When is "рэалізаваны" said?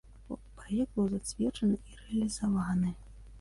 2.01-2.95